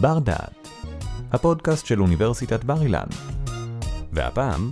[0.00, 0.68] בר דעת,
[1.32, 3.06] הפודקאסט של אוניברסיטת בר אילן.
[4.12, 4.70] והפעם,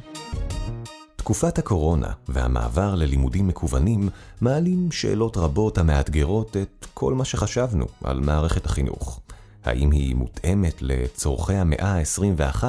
[1.16, 4.08] תקופת הקורונה והמעבר ללימודים מקוונים
[4.40, 9.20] מעלים שאלות רבות המאתגרות את כל מה שחשבנו על מערכת החינוך.
[9.64, 12.64] האם היא מותאמת לצורכי המאה ה-21,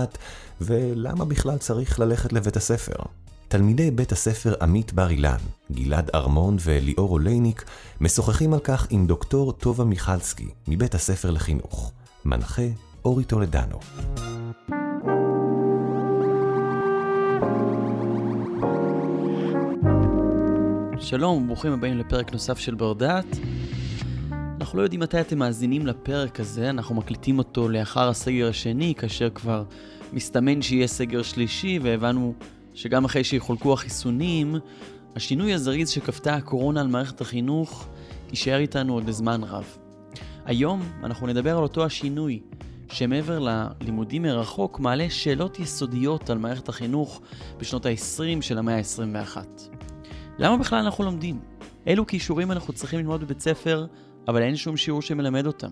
[0.62, 2.96] ולמה בכלל צריך ללכת לבית הספר?
[3.48, 5.38] תלמידי בית הספר עמית בר אילן,
[5.72, 7.66] גלעד ארמון וליאור אולייניק,
[8.02, 11.92] משוחחים על כך עם דוקטור טובה מיכלסקי, מבית הספר לחינוך.
[12.28, 12.62] מנחה
[13.06, 13.80] אורי טולדנו.
[21.00, 23.26] שלום וברוכים הבאים לפרק נוסף של בר דעת.
[24.32, 29.30] אנחנו לא יודעים מתי אתם מאזינים לפרק הזה, אנחנו מקליטים אותו לאחר הסגר השני, כאשר
[29.30, 29.64] כבר
[30.14, 32.34] מסתמן שיהיה סגר שלישי, והבנו
[32.74, 34.56] שגם אחרי שיחולקו החיסונים,
[35.16, 37.88] השינוי הזריז שכפתה הקורונה על מערכת החינוך
[38.30, 39.87] יישאר איתנו עוד לזמן רב.
[40.48, 42.40] היום אנחנו נדבר על אותו השינוי,
[42.90, 47.22] שמעבר ללימודים מרחוק מעלה שאלות יסודיות על מערכת החינוך
[47.58, 49.38] בשנות ה-20 של המאה ה-21.
[50.40, 51.40] למה בכלל אנחנו לומדים?
[51.88, 53.86] אילו כישורים אנחנו צריכים ללמוד בבית ספר,
[54.28, 55.72] אבל אין שום שיעור שמלמד אותם?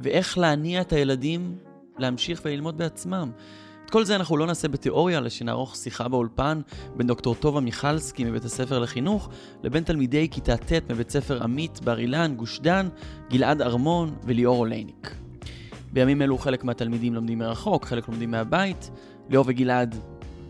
[0.00, 1.58] ואיך להניע את הילדים
[1.98, 3.30] להמשיך וללמוד בעצמם?
[3.88, 6.60] את כל זה אנחנו לא נעשה בתיאוריה, אלא שנערוך שיחה באולפן
[6.96, 9.28] בין דוקטור טובה מיכלסקי מבית הספר לחינוך,
[9.62, 12.88] לבין תלמידי כיתה ט' מבית ספר עמית, בר אילן, גוש דן,
[13.30, 15.14] גלעד ארמון וליאור אולייניק.
[15.92, 18.90] בימים אלו חלק מהתלמידים לומדים מרחוק, חלק לומדים מהבית,
[19.28, 19.96] ליאור וגלעד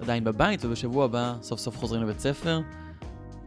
[0.00, 2.61] עדיין בבית, ובשבוע הבא סוף סוף חוזרים לבית ספר.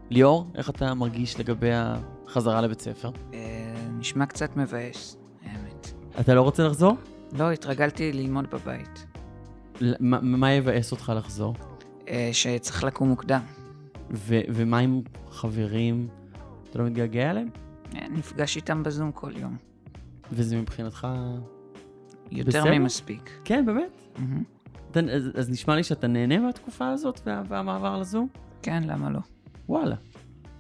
[0.10, 3.10] ליאור, איך אתה מרגיש לגבי החזרה לבית ספר?
[3.34, 3.40] אה,
[4.00, 5.92] נשמע קצת מבאס, האמת.
[6.20, 6.96] אתה לא רוצה לחזור?
[7.34, 9.11] לא, התרגלתי ללמוד בבית.
[10.22, 11.56] מה יבאס אותך לחזור?
[12.08, 13.42] אה, שצריך לקום מוקדם.
[14.12, 16.08] ו- ומה עם חברים?
[16.70, 17.50] אתה לא מתגעגע אליהם?
[17.96, 19.58] אה, נפגש איתם בזום כל יום.
[20.32, 21.08] וזה מבחינתך...
[22.32, 22.78] יותר בסדר?
[22.78, 23.40] ממספיק.
[23.44, 24.02] כן, באמת?
[24.92, 28.28] אתה, אז, אז נשמע לי שאתה נהנה מהתקופה הזאת וה, והמעבר לזום?
[28.62, 29.20] כן, למה לא?
[29.70, 29.96] וואלה.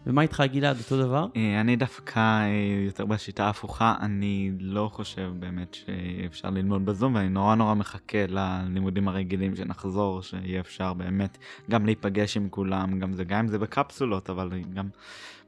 [0.06, 1.28] ומה איתך גלעד, אותו דבר?
[1.36, 2.48] אה, אני דווקא אה,
[2.86, 9.08] יותר בשיטה ההפוכה, אני לא חושב באמת שאפשר ללמוד בזום, ואני נורא נורא מחכה ללימודים
[9.08, 11.38] הרגילים שנחזור, שיהיה אפשר באמת
[11.70, 14.90] גם להיפגש עם כולם, גם זה, גם אם זה בקפסולות, אבל גם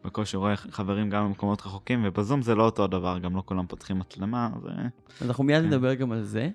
[0.05, 3.99] בקושי רואה חברים גם במקומות רחוקים, ובזום זה לא אותו דבר, גם לא כולם פותחים
[3.99, 4.69] מצלמה, זה...
[5.21, 5.67] אז אנחנו מיד כן.
[5.67, 6.49] נדבר גם על זה.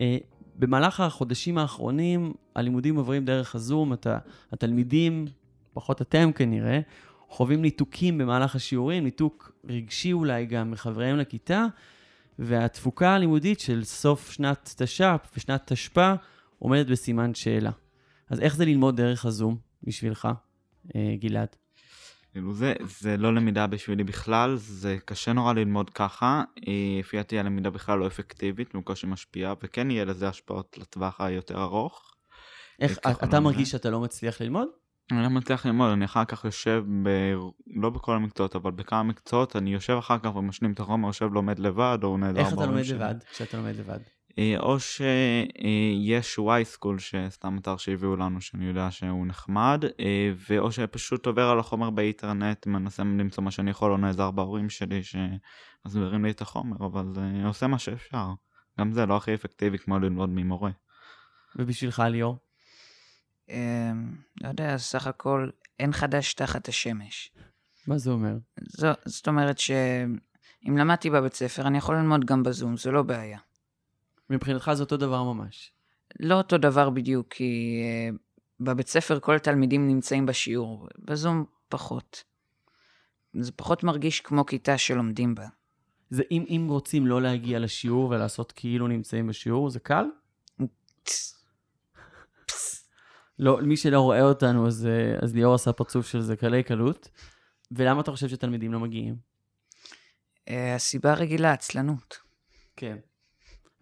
[0.00, 0.16] אה,
[0.58, 3.92] במהלך החודשים האחרונים, הלימודים עוברים דרך הזום,
[4.52, 5.26] התלמידים,
[5.72, 6.80] פחות אתם כנראה,
[7.28, 11.66] חווים ניתוקים במהלך השיעורים, ניתוק רגשי אולי גם מחבריהם לכיתה,
[12.38, 16.14] והתפוקה הלימודית של סוף שנת תש"פ ושנת תשפ"א
[16.58, 17.70] עומדת בסימן שאלה.
[18.30, 20.28] אז איך זה ללמוד דרך הזום בשבילך,
[20.96, 21.56] אה, גלעד?
[22.32, 26.42] כאילו זה, זה לא למידה בשבילי בכלל, זה קשה נורא ללמוד ככה.
[26.68, 31.62] אה, לפי דעתי הלמידה בכלל לא אפקטיבית, בקושי משפיעה, וכן יהיה לזה השפעות לטווח היותר
[31.62, 32.14] ארוך.
[32.80, 33.70] איך, ככה אתה לא מרגיש.
[33.70, 34.68] שאתה לא מצליח ללמוד?
[35.12, 37.08] אני לא מצליח ללמוד, אני אחר כך יושב, ב...
[37.66, 41.58] לא בכל המקצועות, אבל בכמה מקצועות, אני יושב אחר כך ומשלים את החומר, יושב לומד
[41.58, 42.98] לבד, או נעזר איך אתה לומד שלי.
[42.98, 43.98] לבד, כשאתה לומד לבד?
[44.38, 50.72] אה, או שיש וואי סקול, שסתם אתר שהביאו לנו, שאני יודע שהוא נחמד, אה, ואו
[50.72, 56.24] שפשוט עובר על החומר באינטרנט, מנסה למצוא מה שאני יכול, או נעזר בהורים שלי שמסבירים
[56.24, 58.26] לי את החומר, אבל אה, עושה מה שאפשר.
[58.80, 60.70] גם זה לא הכי אפקטיבי כמו ללמוד ממורה.
[61.56, 62.47] ובשבילך, ליאור?
[63.50, 63.92] אה,
[64.40, 67.32] לא יודע, סך הכל אין חדש תחת השמש.
[67.86, 68.36] מה זה אומר?
[68.60, 73.38] זו, זאת אומרת שאם למדתי בבית ספר, אני יכול ללמוד גם בזום, זו לא בעיה.
[74.30, 75.72] מבחינתך זה אותו דבר ממש.
[76.20, 78.16] לא אותו דבר בדיוק, כי אה,
[78.60, 82.24] בבית ספר כל התלמידים נמצאים בשיעור, בזום פחות.
[83.40, 85.46] זה פחות מרגיש כמו כיתה שלומדים בה.
[86.10, 90.04] זה אם, אם רוצים לא להגיע לשיעור ולעשות כאילו נמצאים בשיעור, זה קל?
[93.38, 97.08] לא, מי שלא רואה אותנו, אז, אה, אז ליאור עשה פרצוף של זה קלי קלות.
[97.70, 99.16] ולמה אתה חושב שתלמידים לא מגיעים?
[100.48, 102.18] אה, הסיבה הרגילה, עצלנות.
[102.76, 102.96] כן.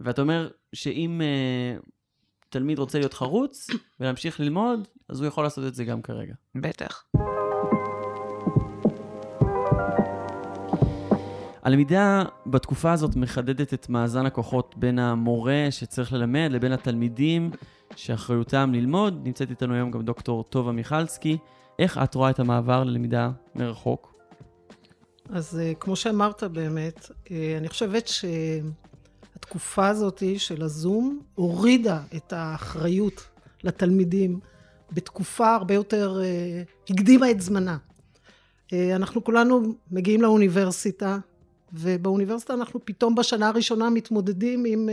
[0.00, 1.78] ואתה אומר שאם אה,
[2.48, 3.66] תלמיד רוצה להיות חרוץ
[4.00, 6.34] ולהמשיך ללמוד, אז הוא יכול לעשות את זה גם כרגע.
[6.54, 7.04] בטח.
[11.62, 17.50] הלמידה בתקופה הזאת מחדדת את מאזן הכוחות בין המורה שצריך ללמד לבין התלמידים
[17.96, 19.20] שאחריותם ללמוד.
[19.25, 21.38] נמצאת איתנו היום גם דוקטור טובה מיכלסקי.
[21.78, 24.14] איך את רואה את המעבר ללמידה מרחוק?
[25.31, 33.28] אז אה, כמו שאמרת באמת, אה, אני חושבת שהתקופה הזאת של הזום הורידה את האחריות
[33.64, 34.40] לתלמידים
[34.93, 37.76] בתקופה הרבה יותר, אה, הקדימה את זמנה.
[38.94, 41.19] אנחנו כולנו מגיעים לאוניברסיטה
[41.72, 44.88] ובאוניברסיטה אנחנו פתאום בשנה הראשונה מתמודדים עם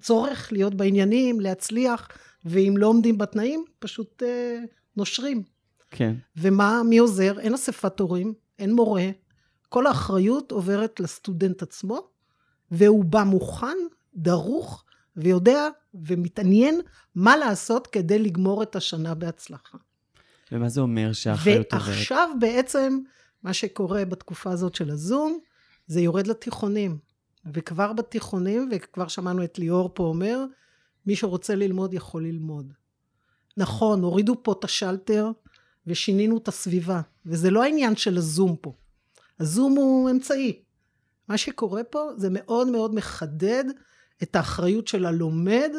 [0.00, 2.08] צורך להיות בעניינים, להצליח,
[2.44, 4.66] ואם לא עומדים בתנאים, פשוט uh,
[4.96, 5.42] נושרים.
[5.90, 6.14] כן.
[6.36, 7.40] ומה, מי עוזר?
[7.40, 9.10] אין אספת הורים, אין מורה.
[9.68, 12.08] כל האחריות עוברת לסטודנט עצמו,
[12.70, 13.76] והוא בא מוכן,
[14.14, 14.84] דרוך,
[15.16, 16.80] ויודע ומתעניין
[17.14, 19.78] מה לעשות כדי לגמור את השנה בהצלחה.
[20.52, 21.88] ומה זה אומר שהאחריות עוברת?
[21.88, 22.98] ועכשיו בעצם,
[23.42, 25.38] מה שקורה בתקופה הזאת של הזום,
[25.86, 26.98] זה יורד לתיכונים.
[27.52, 30.44] וכבר בתיכונים, וכבר שמענו את ליאור פה אומר,
[31.06, 32.72] מי שרוצה ללמוד יכול ללמוד.
[33.56, 35.30] נכון, הורידו פה את השלטר
[35.86, 38.72] ושינינו את הסביבה, וזה לא העניין של הזום פה.
[39.40, 40.62] הזום הוא אמצעי.
[41.28, 43.64] מה שקורה פה זה מאוד מאוד מחדד
[44.22, 45.70] את האחריות של הלומד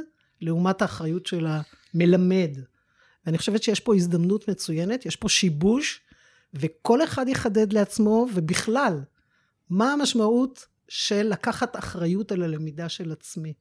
[0.42, 1.48] לעומת האחריות של
[1.94, 2.57] המלמד.
[3.25, 6.01] ואני חושבת שיש פה הזדמנות מצוינת, יש פה שיבוש,
[6.54, 9.01] וכל אחד יחדד לעצמו, ובכלל,
[9.69, 13.53] מה המשמעות של לקחת אחריות על הלמידה של עצמי.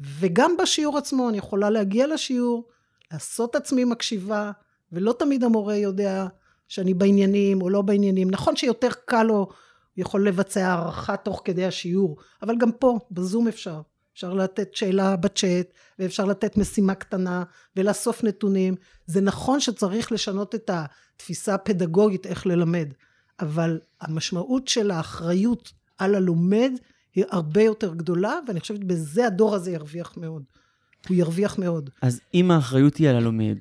[0.00, 2.68] וגם בשיעור עצמו, אני יכולה להגיע לשיעור,
[3.12, 4.50] לעשות עצמי מקשיבה,
[4.92, 6.26] ולא תמיד המורה יודע
[6.68, 8.30] שאני בעניינים או לא בעניינים.
[8.30, 9.48] נכון שיותר קל לו, הוא
[9.96, 13.80] יכול לבצע הערכה תוך כדי השיעור, אבל גם פה, בזום אפשר.
[14.14, 15.66] אפשר לתת שאלה בצ'אט,
[15.98, 17.42] ואפשר לתת משימה קטנה,
[17.76, 18.74] ולאסוף נתונים.
[19.06, 22.88] זה נכון שצריך לשנות את התפיסה הפדגוגית איך ללמד,
[23.40, 26.72] אבל המשמעות של האחריות על הלומד
[27.14, 30.42] היא הרבה יותר גדולה, ואני חושבת בזה הדור הזה ירוויח מאוד.
[31.08, 31.90] הוא ירוויח מאוד.
[32.02, 33.58] אז אם האחריות היא על הלומד,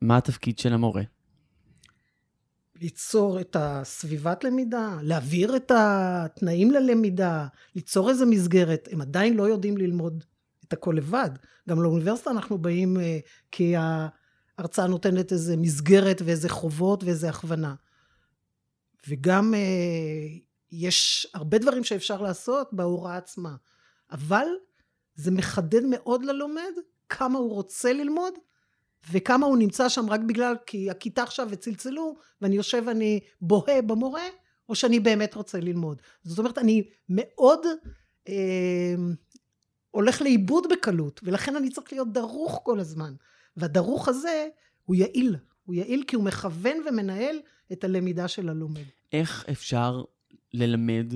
[0.00, 1.02] מה התפקיד של המורה?
[2.80, 8.88] ליצור את הסביבת למידה, להעביר את התנאים ללמידה, ליצור איזה מסגרת.
[8.92, 10.24] הם עדיין לא יודעים ללמוד
[10.68, 11.30] את הכל לבד.
[11.68, 13.18] גם לאוניברסיטה אנחנו באים אה,
[13.50, 17.74] כי ההרצאה נותנת איזה מסגרת ואיזה חובות ואיזה הכוונה.
[19.08, 20.38] וגם אה,
[20.72, 23.56] יש הרבה דברים שאפשר לעשות בהוראה עצמה.
[24.10, 24.46] אבל
[25.14, 26.72] זה מחדד מאוד ללומד
[27.08, 28.34] כמה הוא רוצה ללמוד
[29.10, 34.28] וכמה הוא נמצא שם רק בגלל כי הכיתה עכשיו וצלצלו ואני יושב ואני בוהה במורה
[34.68, 36.02] או שאני באמת רוצה ללמוד.
[36.22, 37.66] זאת אומרת אני מאוד
[38.28, 38.94] אה,
[39.90, 43.14] הולך לאיבוד בקלות ולכן אני צריך להיות דרוך כל הזמן
[43.56, 44.48] והדרוך הזה
[44.84, 47.36] הוא יעיל הוא יעיל כי הוא מכוון ומנהל
[47.72, 48.84] את הלמידה של הלומד.
[49.12, 50.02] איך אפשר
[50.52, 51.14] ללמד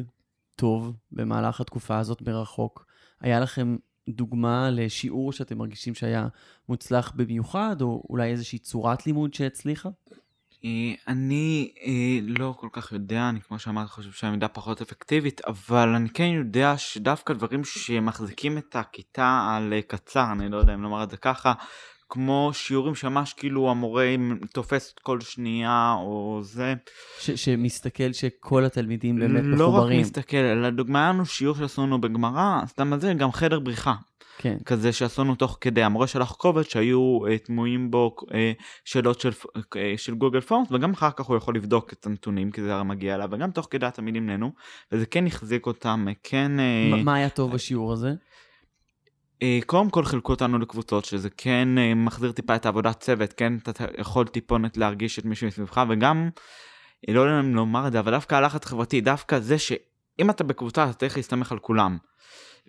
[0.57, 2.87] טוב במהלך התקופה הזאת מרחוק?
[3.21, 3.77] היה לכם
[4.09, 6.29] דוגמה לשיעור שאתם מרגישים שהיה
[6.69, 9.89] מוצלח במיוחד, או אולי איזושהי צורת לימוד שהצליחה?
[10.65, 15.89] אה, אני אה, לא כל כך יודע, אני כמו שאמרתי חושב שהמידה פחות אפקטיבית, אבל
[15.89, 20.83] אני כן יודע שדווקא דברים שמחזיקים את הכיתה על אה, קצר, אני לא יודע אם
[20.83, 21.53] לומר את זה ככה,
[22.11, 24.15] כמו שיעורים שממש כאילו המורה
[24.53, 26.75] תופס כל שנייה או זה.
[27.21, 29.91] ש- שמסתכל שכל התלמידים באמת לא מחוברים.
[29.91, 33.61] לא רק מסתכל, אלא דוגמה היה לנו שיעור שעשו לנו בגמרא, סתם זה גם חדר
[33.61, 33.95] בריחה.
[34.39, 34.57] כן.
[34.65, 38.33] כזה שעשו לנו תוך כדי, המורה שלח קובץ שהיו uh, תמויים בו uh,
[38.85, 42.63] שאלות של, uh, של גוגל פורמס, וגם אחר כך הוא יכול לבדוק את הנתונים, כי
[42.63, 44.53] זה הרי מגיע אליו, וגם תוך כדי התלמידים נהנו,
[44.93, 46.53] וזה כן החזיק אותם, כן...
[46.93, 48.13] Uh, מה היה טוב בשיעור הזה?
[49.43, 53.53] אה, קודם כל חילקו אותנו לקבוצות, שזה כן אה, מחזיר טיפה את העבודת צוות, כן
[53.57, 56.31] אתה יכול טיפונת להרגיש את מישהו מסביבך, וגם,
[57.09, 60.45] אה, לא יודע אם לומר את זה, אבל דווקא הלחץ חברתי, דווקא זה שאם אתה
[60.45, 61.99] בקבוצה אתה צריך להסתמך על כולם.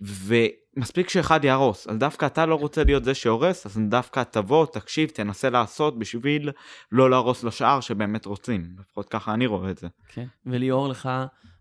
[0.02, 5.10] ומספיק שאחד יהרוס, אז דווקא אתה לא רוצה להיות זה שהורס, אז דווקא תבוא, תקשיב,
[5.10, 6.52] תנסה לעשות בשביל
[6.92, 8.76] לא להרוס לשאר שבאמת רוצים.
[8.80, 9.88] לפחות ככה אני רואה את זה.
[10.08, 11.10] כן, וליאור לך,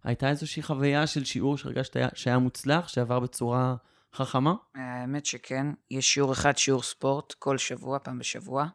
[0.04, 3.75] הייתה איזושהי חוויה של שיעור שהרגשת שהיה מוצלח, שעבר בצורה
[4.14, 4.55] חכמה?
[4.75, 5.67] האמת שכן.
[5.90, 8.67] יש שיעור אחד, שיעור ספורט, כל שבוע, פעם בשבוע.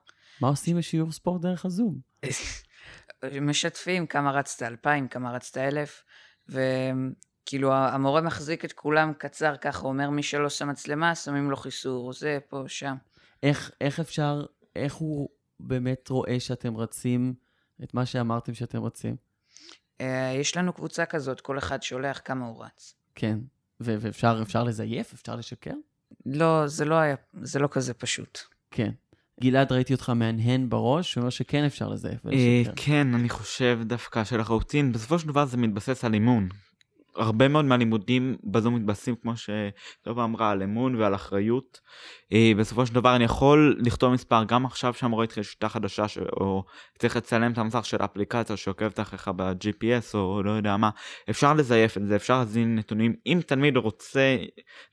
[0.42, 2.00] מה עושים בשיעור ספורט דרך הזום?
[3.42, 6.04] משתפים כמה רצת אלפיים, כמה רצת אלף,
[6.50, 12.14] וכאילו המורה מחזיק את כולם קצר ככה, אומר מי שלא שם מצלמה, שמים לו חיסור,
[12.14, 12.96] זה, פה, שם.
[13.44, 17.34] איך, איך אפשר, איך הוא באמת רואה שאתם רצים
[17.84, 19.16] את מה שאמרתם שאתם רצים?
[20.02, 22.96] אה, יש לנו קבוצה כזאת, כל אחד שולח כמה הוא רץ.
[23.16, 23.40] כן.
[23.80, 25.14] ואפשר לזייף?
[25.14, 25.74] אפשר לשקר?
[26.26, 28.40] לא, זה לא היה, זה לא כזה פשוט.
[28.72, 28.92] כן.
[29.42, 32.74] גלעד, ראיתי אותך מהנהן בראש, הוא אומר שכן אפשר לזייף ולשקר.
[32.76, 36.50] כן, אני חושב דווקא של החרוטין, בסופו של דבר זה מתבסס על אימון.
[37.16, 41.80] הרבה מאוד מהלימודים בזום מתבססים כמו שטובה אמרה על אמון ועל אחריות.
[42.34, 46.18] אה, בסופו של דבר אני יכול לכתוב מספר גם עכשיו שהמורה התחיל שיטה חדשה ש...
[46.18, 46.64] או
[47.00, 50.90] צריך לצלם את המסך של האפליקציה שעוקבת אחריך ב-GPS או לא יודע מה
[51.30, 54.38] אפשר לזייף את זה אפשר להזין נתונים אם תלמיד רוצה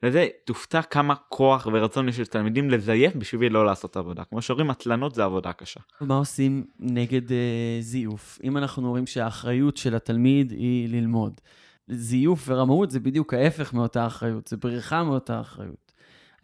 [0.03, 5.15] לזה תופתע כמה כוח ורצון יש לתלמידים לזייף בשביל לא לעשות עבודה כמו שאומרים התלנות
[5.15, 5.81] זה עבודה קשה.
[6.01, 7.33] מה עושים נגד uh,
[7.81, 11.41] זיוף אם אנחנו רואים שהאחריות של התלמיד היא ללמוד.
[11.89, 15.93] זיוף ורמאות זה בדיוק ההפך מאותה אחריות, זה בריחה מאותה אחריות.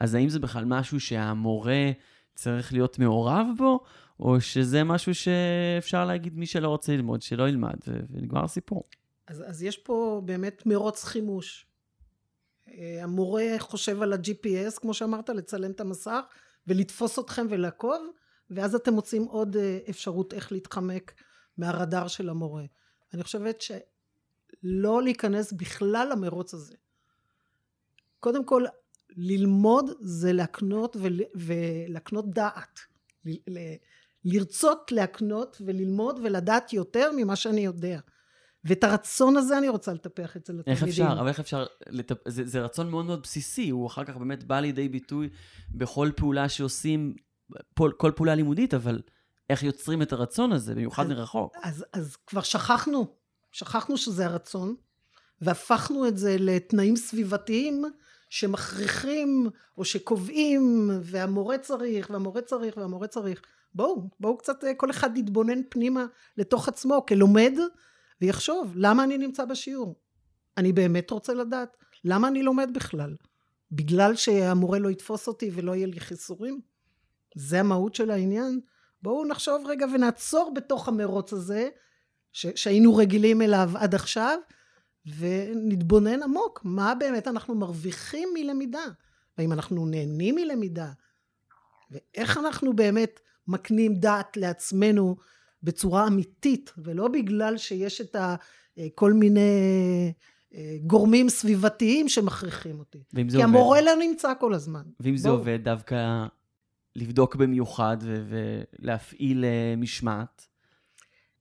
[0.00, 1.90] אז האם זה בכלל משהו שהמורה
[2.34, 3.84] צריך להיות מעורב בו,
[4.20, 7.76] או שזה משהו שאפשר להגיד מי שלא רוצה ללמוד, שלא ילמד,
[8.10, 8.82] ונגמר הסיפור.
[9.26, 11.66] אז, אז יש פה באמת מרוץ חימוש.
[12.68, 16.20] אה, המורה חושב על ה-GPS, כמו שאמרת, לצלם את המסך
[16.66, 18.10] ולתפוס אתכם ולעקוב,
[18.50, 21.12] ואז אתם מוצאים עוד אה, אפשרות איך להתחמק
[21.58, 22.64] מהרדאר של המורה.
[23.14, 23.60] אני חושבת
[24.62, 26.74] שלא להיכנס בכלל למרוץ הזה.
[28.20, 28.64] קודם כל,
[29.16, 32.80] ללמוד זה להקנות ול, ולהקנות דעת.
[33.24, 33.58] ל, ל,
[34.24, 38.00] לרצות להקנות וללמוד ולדעת יותר ממה שאני יודע.
[38.64, 40.72] ואת הרצון הזה אני רוצה לטפח אצל התלמידים.
[40.72, 41.20] איך אפשר?
[41.20, 41.66] אבל איך אפשר?
[41.88, 42.28] לטפ...
[42.28, 45.28] זה, זה רצון מאוד מאוד בסיסי, הוא אחר כך באמת בא לידי ביטוי
[45.70, 47.14] בכל פעולה שעושים,
[47.78, 49.02] כל, כל פעולה לימודית, אבל
[49.50, 51.56] איך יוצרים את הרצון הזה, במיוחד אז, מרחוק?
[51.62, 53.16] אז, אז כבר שכחנו,
[53.52, 54.74] שכחנו שזה הרצון,
[55.40, 57.84] והפכנו את זה לתנאים סביבתיים
[58.30, 59.46] שמכריחים
[59.78, 63.42] או שקובעים, והמורה צריך, והמורה צריך, והמורה צריך.
[63.74, 67.52] בואו, בואו קצת אה, כל אחד יתבונן פנימה לתוך עצמו כלומד,
[68.20, 69.96] ויחשוב, למה אני נמצא בשיעור?
[70.56, 73.16] אני באמת רוצה לדעת, למה אני לומד בכלל?
[73.72, 76.60] בגלל שהמורה לא יתפוס אותי ולא יהיה לי חיסורים?
[77.34, 78.60] זה המהות של העניין?
[79.02, 81.68] בואו נחשוב רגע ונעצור בתוך המרוץ הזה,
[82.32, 84.38] ש- שהיינו רגילים אליו עד עכשיו,
[85.18, 88.84] ונתבונן עמוק, מה באמת אנחנו מרוויחים מלמידה,
[89.38, 90.90] והאם אנחנו נהנים מלמידה,
[91.90, 95.16] ואיך אנחנו באמת מקנים דעת לעצמנו
[95.62, 98.36] בצורה אמיתית, ולא בגלל שיש את ה,
[98.78, 100.12] אה, כל מיני
[100.54, 102.98] אה, גורמים סביבתיים שמכריחים אותי.
[103.12, 103.56] ואם זה כי עובד?
[103.56, 104.82] המורה לא נמצא כל הזמן.
[105.00, 105.38] ואם זה בואו.
[105.38, 106.26] עובד, דווקא
[106.96, 110.48] לבדוק במיוחד ולהפעיל אה, משמעת.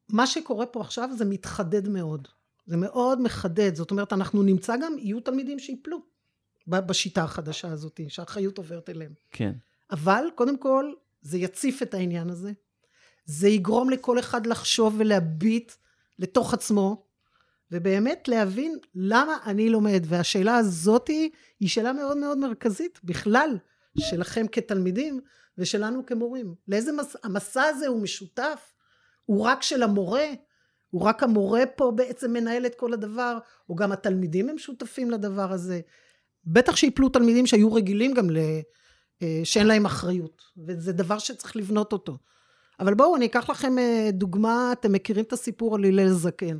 [0.09, 2.27] מה שקורה פה עכשיו זה מתחדד מאוד.
[2.65, 3.75] זה מאוד מחדד.
[3.75, 6.01] זאת אומרת, אנחנו נמצא גם, יהיו תלמידים שיפלו
[6.67, 9.13] בשיטה החדשה הזאת, שהאחריות עוברת אליהם.
[9.31, 9.53] כן.
[9.91, 12.51] אבל קודם כל, זה יציף את העניין הזה.
[13.25, 15.71] זה יגרום לכל אחד לחשוב ולהביט
[16.19, 17.03] לתוך עצמו,
[17.71, 20.03] ובאמת להבין למה אני לומד.
[20.07, 23.57] והשאלה הזאתי היא שאלה מאוד מאוד מרכזית בכלל,
[23.97, 25.19] שלכם כתלמידים
[25.57, 26.55] ושלנו כמורים.
[26.67, 27.15] לאיזה מס...
[27.23, 28.73] המסע הזה הוא משותף?
[29.27, 30.25] הוא רק של המורה?
[30.89, 33.37] הוא רק המורה פה בעצם מנהל את כל הדבר?
[33.69, 35.81] או גם התלמידים הם שותפים לדבר הזה?
[36.45, 38.37] בטח שיפלו תלמידים שהיו רגילים גם ל...
[39.21, 42.17] אה, שאין להם אחריות, וזה דבר שצריך לבנות אותו.
[42.79, 46.59] אבל בואו, אני אקח לכם אה, דוגמה, אתם מכירים את הסיפור על הלל זקן.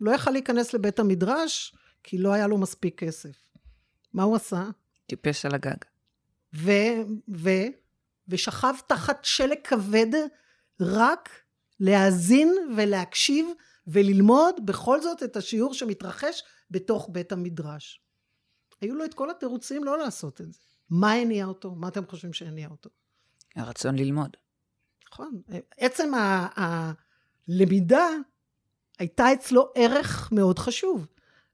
[0.00, 3.36] לא יכל להיכנס לבית המדרש, כי לא היה לו מספיק כסף.
[4.12, 4.64] מה הוא עשה?
[5.06, 5.76] טיפס על הגג.
[6.54, 6.70] ו...
[7.36, 7.50] ו...
[8.28, 10.14] ושכב תחת שלג כבד
[10.80, 11.30] רק
[11.80, 13.46] להאזין ולהקשיב
[13.86, 18.02] וללמוד בכל זאת את השיעור שמתרחש בתוך בית המדרש.
[18.80, 20.58] היו לו את כל התירוצים לא לעשות את זה.
[20.90, 21.74] מה הניע אותו?
[21.74, 22.90] מה אתם חושבים שהניע אותו?
[23.56, 24.36] הרצון ללמוד.
[25.12, 25.42] נכון.
[25.78, 26.48] עצם ה-
[27.48, 28.06] הלמידה
[28.98, 31.06] הייתה אצלו ערך מאוד חשוב,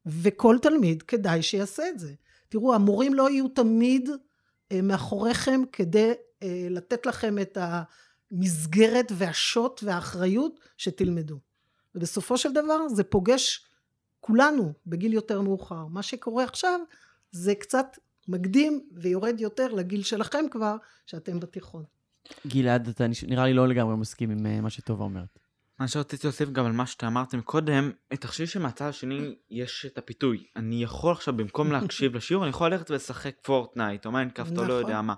[0.06, 2.14] וכל תלמיד כדאי שיעשה את זה.
[2.48, 4.08] תראו, המורים לא יהיו תמיד
[4.72, 6.12] אה, מאחוריכם כדי
[6.42, 7.58] אה, לתת לכם את
[8.34, 11.38] המסגרת והשוט והאחריות שתלמדו.
[11.94, 13.66] ובסופו של דבר זה פוגש
[14.20, 15.86] כולנו בגיל יותר מאוחר.
[15.86, 16.80] מה שקורה עכשיו
[17.30, 17.86] זה קצת
[18.28, 20.76] מקדים ויורד יותר לגיל שלכם כבר,
[21.06, 21.84] שאתם בתיכון.
[22.46, 25.38] גלעד, אתה נראה לי לא לגמרי מסכים עם אה, מה שטובה אומרת.
[25.80, 30.46] מה שרציתי להוסיף גם על מה שאתה אמרתם קודם, תחשבי שמהצד השני יש את הפיתוי.
[30.56, 34.64] אני יכול עכשיו במקום להקשיב לשיעור, אני יכול ללכת ולשחק פורטנייט, או מיינקראפט, או לא
[34.64, 34.80] נכון.
[34.80, 35.14] יודע מה.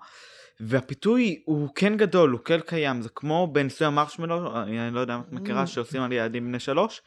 [0.60, 5.20] והפיתוי הוא כן גדול, הוא כן קיים, זה כמו בניסוי המרשמלו, אני לא יודע אם
[5.20, 5.66] את מכירה, Mm.
[5.66, 7.02] שעושים על ילדים בני שלוש.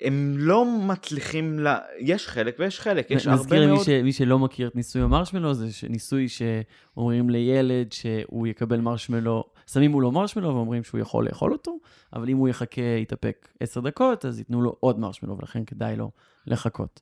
[0.00, 1.68] הם לא מצליחים, ל...
[1.98, 3.84] יש חלק ויש חלק, יש הרבה נזכיר למי מאוד...
[3.84, 9.90] ש- מי שלא מכיר את ניסוי המרשמלו, זה ניסוי שאומרים לילד שהוא יקבל מרשמלו, שמים
[9.90, 11.78] מולו מרשמלו ואומרים שהוא יכול לאכול אותו,
[12.12, 16.10] אבל אם הוא יחכה, יתאפק עשר דקות, אז ייתנו לו עוד מרשמלו, ולכן כדאי לו
[16.46, 17.00] לחכות.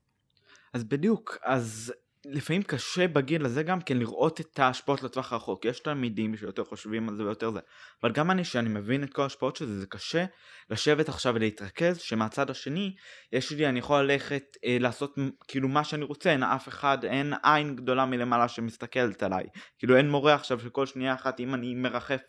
[0.75, 1.93] אז בדיוק, אז
[2.31, 5.65] לפעמים קשה בגיל הזה גם כן לראות את ההשפעות לטווח הרחוק.
[5.65, 7.61] יש תלמידים שיותר חושבים על זה ויותר זה,
[8.03, 10.25] אבל גם אני, שאני מבין את כל ההשפעות של זה, זה קשה
[10.71, 12.95] לשבת עכשיו ולהתרכז, שמהצד השני,
[13.33, 15.15] יש לי, אני יכול ללכת אה, לעשות
[15.49, 19.45] כאילו מה שאני רוצה, אין אף אחד, אין עין גדולה מלמעלה שמסתכלת עליי.
[19.79, 22.23] כאילו אין מורה עכשיו שכל שנייה אחת, אם אני מרחף,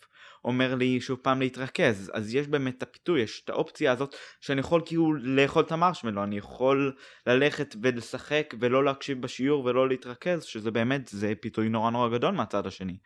[0.45, 2.11] אומר לי שוב פעם להתרכז.
[2.13, 6.23] אז יש באמת את הפיתוי, יש את האופציה הזאת שאני יכול כאילו לאכול את המרשמלו,
[6.23, 6.95] אני יכול
[7.27, 12.67] ללכת ולשחק ולא להקשיב בשיעור ולא להתרכז, שזה באמת, זה פיתוי נורא נורא גדול מהצד
[12.67, 12.97] השני.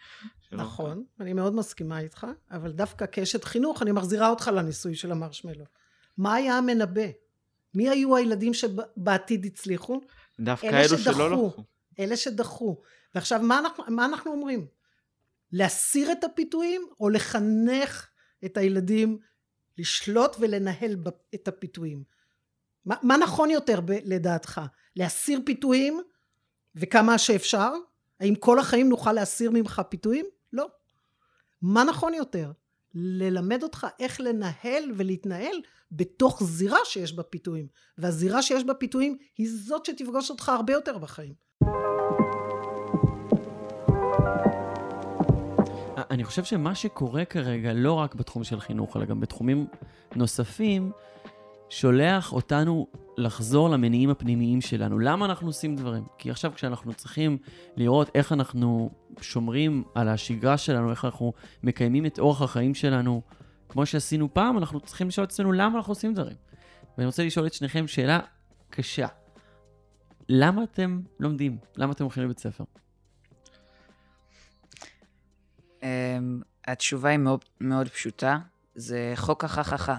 [0.50, 5.12] שלא- נכון, אני מאוד מסכימה איתך, אבל דווקא כאשת חינוך אני מחזירה אותך לניסוי של
[5.12, 5.66] המרשמלו.
[6.18, 7.08] מה היה המנבא?
[7.76, 10.02] מי היו הילדים שבעתיד הצליחו?
[10.40, 11.14] דווקא אלה אלו שדחו.
[11.14, 11.64] שלא לקחו.
[12.00, 12.82] אלה שדחו.
[13.16, 14.66] ועכשיו, מה אנחנו, מה אנחנו אומרים?
[15.52, 18.10] להסיר את הפיתויים, או לחנך
[18.46, 19.18] את הילדים
[19.78, 20.96] לשלוט ולנהל
[21.36, 22.04] את הפיתויים?
[22.86, 24.62] מה, מה נכון יותר ב, לדעתך?
[24.96, 26.02] להסיר פיתויים,
[26.76, 27.74] וכמה שאפשר?
[28.20, 30.26] האם כל החיים נוכל להסיר ממך פיתויים?
[30.54, 30.68] לא.
[31.62, 32.52] מה נכון יותר?
[32.94, 37.68] ללמד אותך איך לנהל ולהתנהל בתוך זירה שיש בה פיתויים.
[37.98, 41.34] והזירה שיש בה פיתויים היא זאת שתפגוש אותך הרבה יותר בחיים.
[46.12, 49.68] אני חושב שמה שקורה כרגע, לא רק בתחום של חינוך, אלא גם בתחומים
[50.16, 50.92] נוספים,
[51.70, 52.88] שולח אותנו
[53.18, 55.00] לחזור למניעים הפנימיים שלנו.
[55.00, 56.04] למה אנחנו עושים דברים?
[56.18, 57.38] כי עכשיו כשאנחנו צריכים
[57.78, 58.90] לראות איך אנחנו
[59.22, 63.22] שומרים על השגרה שלנו, איך אנחנו מקיימים את אורח החיים שלנו,
[63.70, 66.38] כמו שעשינו פעם, אנחנו צריכים לשאול את עצמנו למה אנחנו עושים דברים.
[66.98, 68.20] ואני רוצה לשאול את שניכם שאלה
[68.70, 69.08] קשה.
[70.30, 71.58] למה אתם לומדים?
[71.78, 72.64] למה אתם הולכים לבית ספר?
[76.68, 78.38] התשובה היא מאוד, מאוד פשוטה,
[78.76, 79.98] זה חוק החככה.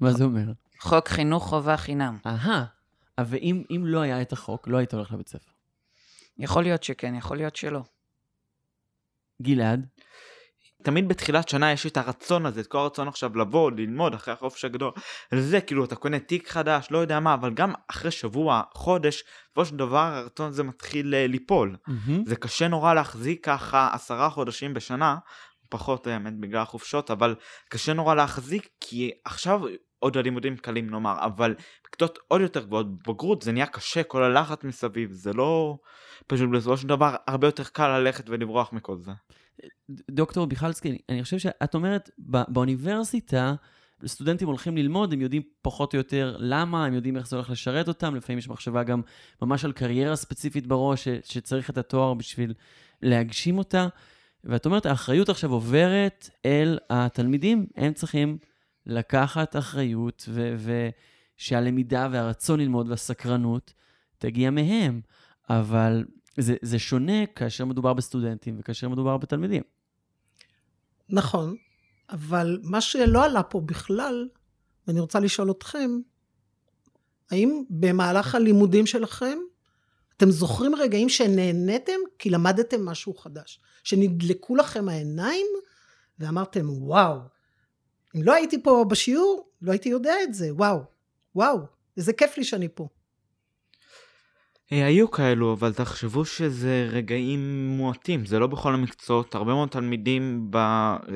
[0.00, 0.52] מה זה אומר?
[0.80, 2.18] חוק חינוך חובה חינם.
[2.26, 2.64] אהה,
[3.18, 5.50] אבל אם, אם לא היה את החוק, לא היית הולך לבית ספר.
[6.38, 7.82] יכול להיות שכן, יכול להיות שלא.
[9.42, 9.86] גלעד,
[10.84, 14.64] תמיד בתחילת שנה יש את הרצון הזה, את כל הרצון עכשיו לבוא, ללמוד אחרי החופש
[14.64, 14.92] הגדול.
[15.34, 19.64] זה כאילו אתה קונה תיק חדש, לא יודע מה, אבל גם אחרי שבוע, חודש, בסופו
[19.64, 21.76] של דבר הרצון הזה מתחיל אה, ליפול.
[22.26, 25.16] זה קשה נורא להחזיק ככה עשרה חודשים בשנה,
[25.68, 27.34] פחות האמת בגלל החופשות, אבל
[27.68, 29.60] קשה נורא להחזיק כי עכשיו
[29.98, 34.64] עוד הלימודים קלים נאמר, אבל בכיתות עוד יותר גבוהות, בגרות זה נהיה קשה, כל הלחץ
[34.64, 35.78] מסביב, זה לא
[36.26, 39.10] פשוט בסופו של דבר הרבה יותר קל ללכת ולברוח מכל זה.
[40.10, 43.54] דוקטור ביכלסקי, אני חושב שאת אומרת, בא, באוניברסיטה,
[44.06, 47.88] סטודנטים הולכים ללמוד, הם יודעים פחות או יותר למה, הם יודעים איך זה הולך לשרת
[47.88, 49.02] אותם, לפעמים יש מחשבה גם
[49.42, 52.54] ממש על קריירה ספציפית בראש, ש, שצריך את התואר בשביל
[53.02, 53.88] להגשים אותה.
[54.44, 58.38] ואת אומרת, האחריות עכשיו עוברת אל התלמידים, הם צריכים
[58.86, 60.28] לקחת אחריות,
[61.38, 63.72] ושהלמידה והרצון ללמוד והסקרנות
[64.18, 65.00] תגיע מהם.
[65.50, 66.04] אבל
[66.36, 69.62] זה, זה שונה כאשר מדובר בסטודנטים וכאשר מדובר בתלמידים.
[71.08, 71.56] נכון,
[72.10, 74.28] אבל מה שלא עלה פה בכלל,
[74.86, 75.90] ואני רוצה לשאול אתכם,
[77.30, 79.38] האם במהלך הלימודים שלכם
[80.16, 83.60] אתם זוכרים רגעים שנהניתם כי למדתם משהו חדש?
[83.84, 85.46] שנדלקו לכם העיניים
[86.18, 87.18] ואמרתם, וואו,
[88.16, 90.78] אם לא הייתי פה בשיעור, לא הייתי יודע את זה, וואו,
[91.34, 91.58] וואו,
[91.96, 92.88] איזה כיף לי שאני פה.
[94.72, 99.34] אה, היו כאלו, אבל תחשבו שזה רגעים מועטים, זה לא בכל המקצועות.
[99.34, 100.56] הרבה מאוד תלמידים, ב...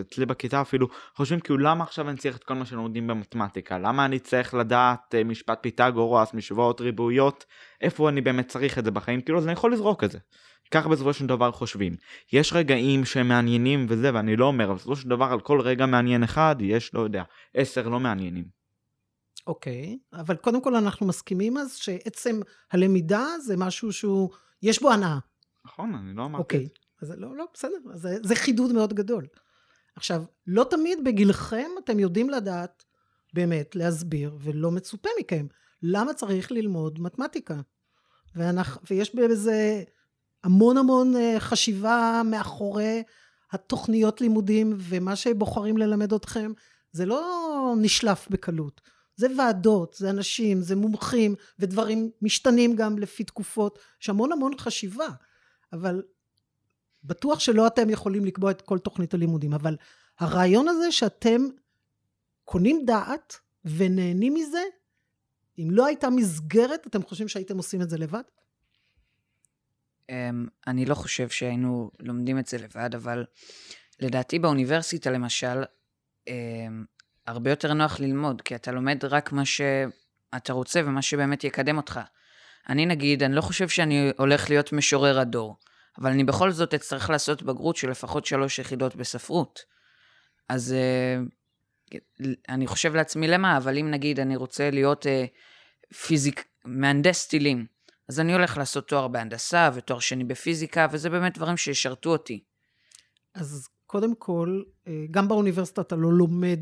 [0.01, 3.79] אצלי בכיתה אפילו, חושבים כאילו למה עכשיו אני צריך את כל מה שלומדים במתמטיקה?
[3.79, 7.45] למה אני צריך לדעת אה, משפט פיתגורס, משוואות ריבועיות?
[7.81, 9.21] איפה אני באמת צריך את זה בחיים?
[9.21, 10.19] כאילו, אז אני יכול לזרוק את זה.
[10.71, 11.97] ככה בסופו של דבר חושבים.
[12.33, 15.87] יש רגעים שהם מעניינים וזה, ואני לא אומר, אבל בסופו של דבר על כל רגע
[15.87, 17.23] מעניין אחד, יש, לא יודע,
[17.55, 18.58] עשר לא מעניינים.
[19.49, 22.41] אוקיי, אבל קודם כל אנחנו מסכימים אז שעצם
[22.73, 24.31] הלמידה זה משהו שהוא,
[24.63, 25.19] יש בו הנאה.
[25.65, 27.15] נכון, אני לא אמרתי אוקיי, את זה.
[27.15, 29.27] אז לא, לא, בסדר, אז זה, זה חידוד מאוד גדול.
[29.97, 32.85] עכשיו, לא תמיד בגילכם אתם יודעים לדעת
[33.35, 35.47] באמת להסביר, ולא מצופה מכם,
[35.83, 37.61] למה צריך ללמוד מתמטיקה.
[38.35, 39.83] ואנחנו, ויש בזה
[40.45, 43.03] המון המון אה, חשיבה מאחורי
[43.53, 46.53] התוכניות לימודים, ומה שבוחרים ללמד אתכם,
[46.93, 48.81] זה לא נשלף בקלות.
[49.19, 53.79] זה ועדות, זה אנשים, זה מומחים, ודברים משתנים גם לפי תקופות.
[54.03, 55.09] יש המון המון חשיבה,
[55.73, 56.03] אבל
[57.05, 59.77] בטוח שלא אתם יכולים לקבוע את כל תוכנית הלימודים, אבל
[60.19, 61.41] הרעיון הזה שאתם
[62.45, 64.63] קונים דעת ונהנים מזה,
[65.59, 68.23] אם לא הייתה מסגרת, אתם חושבים שהייתם עושים את זה לבד?
[70.09, 73.25] אמ, אני לא חושב שהיינו לומדים את זה לבד, אבל
[74.01, 75.63] לדעתי באוניברסיטה למשל,
[76.29, 76.85] אמ,
[77.29, 82.01] הרבה יותר נוח ללמוד, כי אתה לומד רק מה שאתה רוצה ומה שבאמת יקדם אותך.
[82.69, 85.57] אני נגיד, אני לא חושב שאני הולך להיות משורר הדור,
[85.99, 89.61] אבל אני בכל זאת אצטרך לעשות בגרות של לפחות שלוש יחידות בספרות.
[90.49, 97.27] אז uh, אני חושב לעצמי למה, אבל אם נגיד אני רוצה להיות uh, פיזיק, מהנדס
[97.27, 97.67] טילים,
[98.09, 102.45] אז אני הולך לעשות תואר בהנדסה ותואר שני בפיזיקה, וזה באמת דברים שישרתו אותי.
[103.35, 104.63] אז קודם כל,
[105.11, 106.61] גם באוניברסיטה אתה לא לומד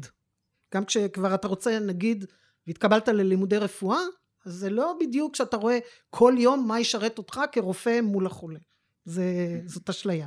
[0.74, 2.24] גם כשכבר אתה רוצה, נגיד,
[2.66, 4.00] והתקבלת ללימודי רפואה,
[4.46, 5.78] אז זה לא בדיוק שאתה רואה
[6.10, 8.58] כל יום מה ישרת אותך כרופא מול החולה.
[9.04, 9.24] זה,
[9.66, 10.26] זאת אשליה.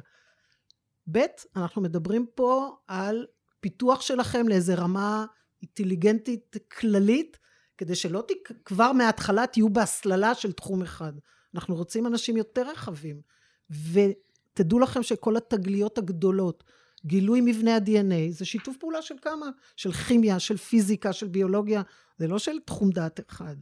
[1.12, 1.20] ב',
[1.56, 3.26] אנחנו מדברים פה על
[3.60, 5.26] פיתוח שלכם לאיזה רמה
[5.62, 7.38] אינטליגנטית כללית,
[7.78, 8.52] כדי שלא תק...
[8.66, 11.14] כבר מההתחלה תהיו בהסללה של תחום אחד.
[11.56, 13.22] אנחנו רוצים אנשים יותר רחבים.
[13.70, 16.64] ותדעו לכם שכל התגליות הגדולות,
[17.06, 19.50] גילוי מבנה ה-DNA, זה שיתוף פעולה של כמה?
[19.76, 21.82] של כימיה, של פיזיקה, של ביולוגיה,
[22.18, 23.56] זה לא של תחום דעת אחד.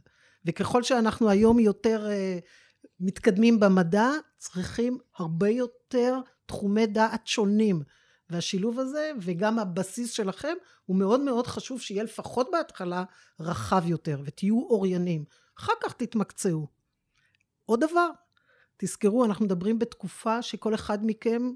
[0.44, 2.44] וככל שאנחנו היום יותר uh,
[3.00, 7.82] מתקדמים במדע, צריכים הרבה יותר תחומי דעת שונים.
[8.30, 10.54] והשילוב הזה, וגם הבסיס שלכם,
[10.86, 13.04] הוא מאוד מאוד חשוב שיהיה לפחות בהתחלה
[13.40, 15.24] רחב יותר, ותהיו אוריינים.
[15.58, 16.66] אחר כך תתמקצעו.
[17.66, 18.08] עוד דבר,
[18.76, 21.52] תזכרו, אנחנו מדברים בתקופה שכל אחד מכם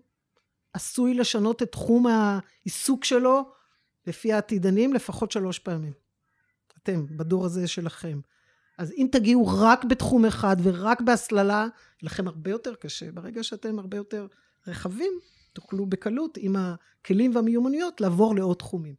[0.72, 3.50] עשוי לשנות את תחום העיסוק שלו,
[4.06, 5.92] לפי העתידנים, לפחות שלוש פעמים.
[6.82, 8.20] אתם, בדור הזה שלכם.
[8.78, 11.66] אז אם תגיעו רק בתחום אחד ורק בהסללה,
[12.02, 13.12] לכם הרבה יותר קשה.
[13.12, 14.26] ברגע שאתם הרבה יותר
[14.66, 15.12] רחבים,
[15.52, 18.94] תוכלו בקלות עם הכלים והמיומנויות לעבור לעוד תחומים.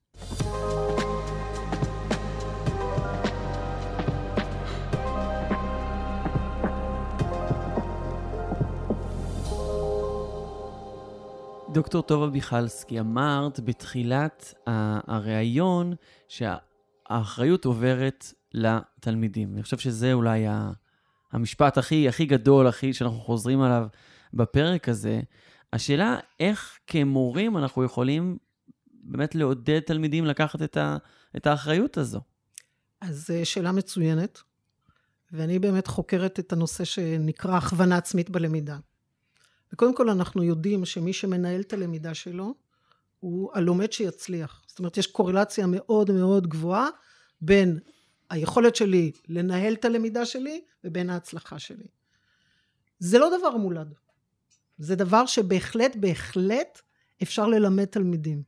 [11.73, 14.53] דוקטור טובה מיכלסקי, אמרת בתחילת
[15.07, 15.93] הריאיון
[16.27, 19.53] שהאחריות עוברת לתלמידים.
[19.53, 20.45] אני חושב שזה אולי
[21.31, 23.87] המשפט הכי, הכי גדול, הכי שאנחנו חוזרים עליו
[24.33, 25.21] בפרק הזה.
[25.73, 28.37] השאלה, איך כמורים אנחנו יכולים
[29.03, 30.97] באמת לעודד תלמידים לקחת את, ה,
[31.37, 32.21] את האחריות הזו?
[33.01, 34.41] אז אה, שאלה מצוינת,
[35.31, 38.77] ואני באמת חוקרת את הנושא שנקרא הכוונה עצמית בלמידה.
[39.73, 42.53] וקודם כל אנחנו יודעים שמי שמנהל את הלמידה שלו
[43.19, 44.63] הוא הלומד שיצליח.
[44.67, 46.87] זאת אומרת, יש קורלציה מאוד מאוד גבוהה
[47.41, 47.79] בין
[48.29, 51.87] היכולת שלי לנהל את הלמידה שלי ובין ההצלחה שלי.
[52.99, 53.93] זה לא דבר מולד.
[54.77, 56.81] זה דבר שבהחלט בהחלט
[57.23, 58.43] אפשר ללמד תלמידים.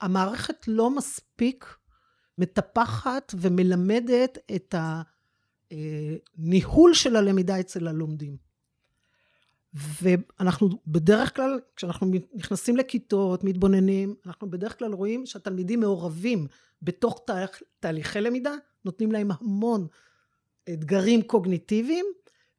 [0.00, 1.76] המערכת לא מספיק
[2.38, 4.74] מטפחת ומלמדת את
[6.38, 8.47] הניהול של הלמידה אצל הלומדים.
[9.74, 16.46] ואנחנו בדרך כלל, כשאנחנו נכנסים לכיתות, מתבוננים, אנחנו בדרך כלל רואים שהתלמידים מעורבים
[16.82, 18.54] בתוך תהליך, תהליכי למידה,
[18.84, 19.86] נותנים להם המון
[20.72, 22.06] אתגרים קוגניטיביים,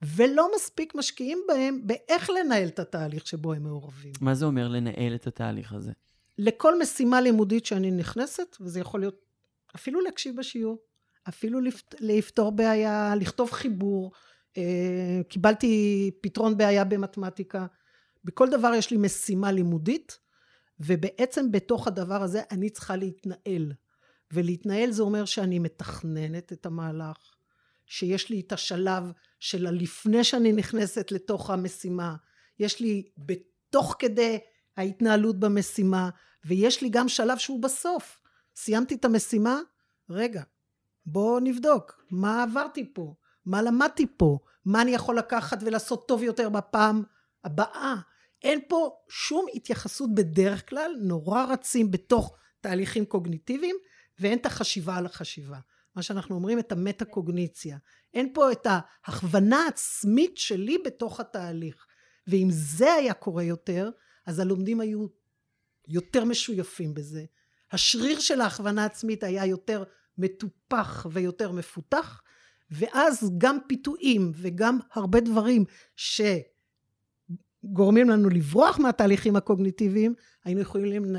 [0.01, 4.13] ולא מספיק משקיעים בהם באיך לנהל את התהליך שבו הם מעורבים.
[4.21, 5.91] מה זה אומר לנהל את התהליך הזה?
[6.37, 9.25] לכל משימה לימודית שאני נכנסת, וזה יכול להיות
[9.75, 10.77] אפילו להקשיב בשיעור,
[11.29, 11.59] אפילו
[11.99, 14.11] לפתור בעיה, לכתוב חיבור,
[15.29, 17.65] קיבלתי פתרון בעיה במתמטיקה.
[18.23, 20.19] בכל דבר יש לי משימה לימודית,
[20.79, 23.73] ובעצם בתוך הדבר הזה אני צריכה להתנהל.
[24.31, 27.17] ולהתנהל זה אומר שאני מתכננת את המהלך,
[27.85, 32.15] שיש לי את השלב של הלפני שאני נכנסת לתוך המשימה,
[32.59, 34.39] יש לי בתוך כדי
[34.77, 36.09] ההתנהלות במשימה,
[36.45, 38.21] ויש לי גם שלב שהוא בסוף.
[38.55, 39.59] סיימתי את המשימה,
[40.09, 40.43] רגע,
[41.05, 43.13] בואו נבדוק, מה עברתי פה?
[43.49, 44.39] מה למדתי פה?
[44.65, 47.03] מה אני יכול לקחת ולעשות טוב יותר בפעם
[47.43, 47.95] הבאה?
[48.43, 53.75] אין פה שום התייחסות בדרך כלל, נורא רצים בתוך תהליכים קוגניטיביים,
[54.19, 55.59] ואין את החשיבה על החשיבה.
[55.95, 57.77] מה שאנחנו אומרים, את המטה-קוגניציה.
[58.13, 61.85] אין פה את ההכוונה העצמית שלי בתוך התהליך.
[62.27, 63.89] ואם זה היה קורה יותר,
[64.25, 65.07] אז הלומדים היו
[65.87, 67.25] יותר משויפים בזה.
[67.71, 69.83] השריר של ההכוונה העצמית היה יותר
[70.17, 72.21] מטופח ויותר מפותח,
[72.71, 76.49] ואז גם פיתויים וגם הרבה דברים שגורמים
[78.09, 80.13] לנו לברוח מהתהליכים הקוגניטיביים,
[80.45, 81.15] היינו יכולים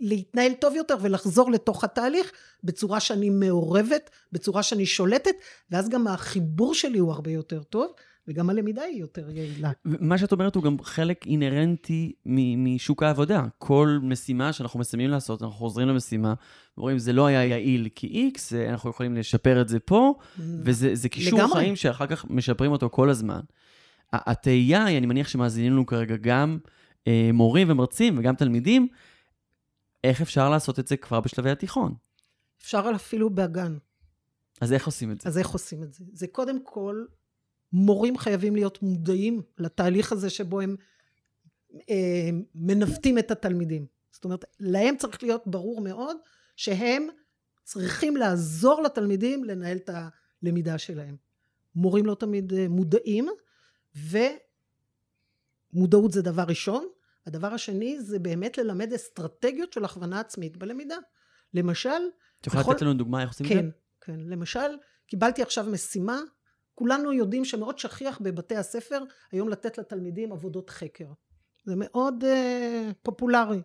[0.00, 2.32] להתנהל טוב יותר ולחזור לתוך התהליך
[2.64, 5.34] בצורה שאני מעורבת, בצורה שאני שולטת,
[5.70, 7.92] ואז גם החיבור שלי הוא הרבה יותר טוב.
[8.28, 9.70] וגם הלמידה היא יותר יעילה.
[9.84, 12.12] מה שאת אומרת הוא גם חלק אינהרנטי
[12.56, 13.46] משוק העבודה.
[13.58, 16.34] כל משימה שאנחנו מסיימים לעשות, אנחנו חוזרים למשימה,
[16.78, 21.38] ורואים, זה לא היה יעיל כי X, אנחנו יכולים לשפר את זה פה, וזה קישור
[21.38, 21.54] לגמרי.
[21.54, 23.40] חיים שאחר כך משפרים אותו כל הזמן.
[24.12, 26.58] התהייה היא, אני מניח שמאזינים לנו כרגע גם
[27.06, 28.88] אה, מורים ומרצים וגם תלמידים,
[30.04, 31.94] איך אפשר לעשות את זה כבר בשלבי התיכון?
[32.62, 33.76] אפשר אפילו בגן.
[34.60, 35.28] אז איך עושים את זה?
[35.28, 36.04] אז איך עושים את זה?
[36.12, 37.04] זה קודם כל
[37.74, 40.76] מורים חייבים להיות מודעים לתהליך הזה שבו הם
[41.90, 43.86] אה, מנווטים את התלמידים.
[44.10, 46.16] זאת אומרת, להם צריך להיות ברור מאוד
[46.56, 47.08] שהם
[47.64, 49.90] צריכים לעזור לתלמידים לנהל את
[50.42, 51.16] הלמידה שלהם.
[51.74, 53.28] מורים לא תמיד אה, מודעים,
[55.74, 56.88] ומודעות זה דבר ראשון.
[57.26, 60.96] הדבר השני זה באמת ללמד אסטרטגיות של הכוונה עצמית בלמידה.
[61.54, 61.90] למשל...
[62.40, 63.70] את יכולה לתת לנו דוגמה איך עושים כן, את זה?
[64.00, 64.20] כן, כן.
[64.20, 66.20] למשל, קיבלתי עכשיו משימה
[66.74, 71.08] כולנו יודעים שמאוד שכיח בבתי הספר היום לתת לתלמידים עבודות חקר.
[71.64, 73.62] זה מאוד uh, פופולרי.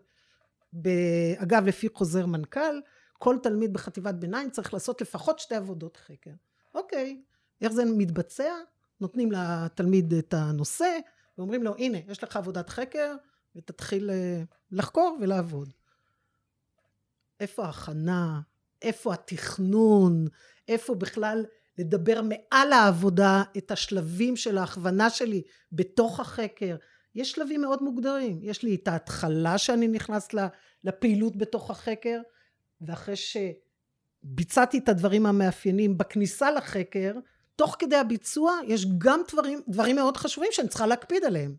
[1.38, 2.82] אגב, לפי חוזר מנכ"ל,
[3.13, 6.32] כל תלמיד בחטיבת ביניים צריך לעשות לפחות שתי עבודות חקר.
[6.76, 7.22] אוקיי,
[7.62, 8.54] איך זה מתבצע?
[9.02, 11.00] נותנים לתלמיד את הנושא,
[11.38, 13.15] ואומרים לו, הנה, יש לך עבודת חקר,
[13.56, 15.74] ותתחיל אה, לחקור ולעבוד.
[17.39, 18.41] איפה ההכנה?
[18.82, 20.28] איפה התכנון?
[20.67, 21.45] איפה בכלל
[21.80, 26.76] לדבר מעל העבודה את השלבים של ההכוונה שלי בתוך החקר?
[27.15, 28.39] יש שלבים מאוד מוגדרים.
[28.42, 30.28] יש לי את ההתחלה שאני נכנס
[30.84, 32.22] לפעילות בתוך החקר,
[32.82, 37.13] ואחרי שביצעתי את הדברים המאפיינים בכניסה לחקר,
[37.56, 41.56] תוך כדי הביצוע יש גם דברים, דברים מאוד חשובים שאני צריכה להקפיד עליהם.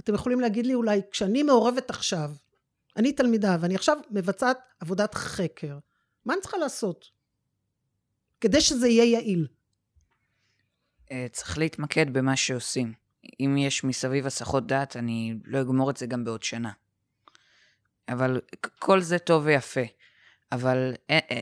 [0.00, 2.30] אתם יכולים להגיד לי אולי, כשאני מעורבת עכשיו,
[2.96, 5.78] אני תלמידה ואני עכשיו מבצעת עבודת חקר,
[6.24, 7.17] מה אני צריכה לעשות?
[8.40, 9.46] כדי שזה יהיה יעיל.
[11.10, 12.92] אה, צריך להתמקד במה שעושים.
[13.40, 16.72] אם יש מסביב הסחות דעת, אני לא אגמור את זה גם בעוד שנה.
[18.08, 18.40] אבל
[18.78, 19.80] כל זה טוב ויפה.
[20.52, 21.40] אבל אה, אה,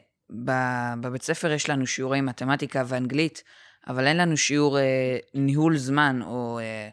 [1.00, 3.42] בבית ספר יש לנו שיעורי מתמטיקה ואנגלית,
[3.87, 6.88] אבל אין לנו שיעור אה, ניהול זמן או אה,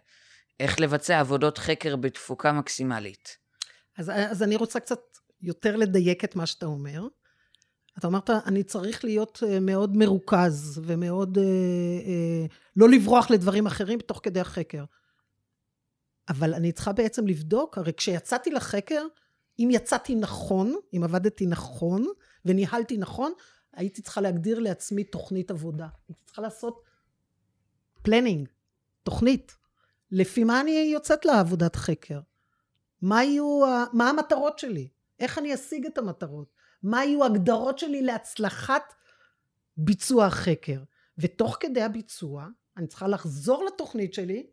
[0.59, 3.37] איך לבצע עבודות חקר בתפוקה מקסימלית.
[3.97, 4.99] אז, אז אני רוצה קצת
[5.41, 7.07] יותר לדייק את מה שאתה אומר.
[7.97, 13.99] אתה אמרת, אני צריך להיות אה, מאוד מרוכז ומאוד אה, אה, לא לברוח לדברים אחרים
[13.99, 14.83] תוך כדי החקר.
[16.29, 19.05] אבל אני צריכה בעצם לבדוק, הרי כשיצאתי לחקר,
[19.59, 22.05] אם יצאתי נכון, אם עבדתי נכון
[22.45, 23.33] וניהלתי נכון,
[23.73, 25.87] הייתי צריכה להגדיר לעצמי תוכנית עבודה.
[26.07, 26.83] הייתי צריכה לעשות
[28.01, 28.49] פלנינג,
[29.03, 29.55] תוכנית.
[30.11, 32.19] לפי מה אני יוצאת לעבודת חקר?
[33.01, 33.61] מה יהיו,
[33.93, 34.87] מה המטרות שלי?
[35.19, 36.52] איך אני אשיג את המטרות?
[36.83, 38.93] מה יהיו הגדרות שלי להצלחת
[39.77, 40.79] ביצוע החקר?
[41.17, 44.47] ותוך כדי הביצוע, אני צריכה לחזור לתוכנית שלי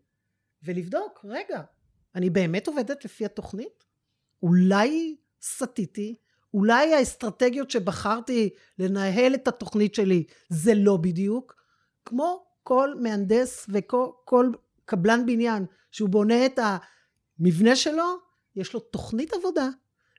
[0.63, 1.63] ולבדוק, רגע,
[2.15, 3.85] אני באמת עובדת לפי התוכנית?
[4.43, 6.17] אולי סטיתי,
[6.55, 11.55] אולי האסטרטגיות שבחרתי לנהל את התוכנית שלי זה לא בדיוק,
[12.05, 14.53] כמו כל מהנדס וכל
[14.85, 16.59] קבלן בניין שהוא בונה את
[17.39, 18.05] המבנה שלו,
[18.57, 19.69] יש לו תוכנית עבודה,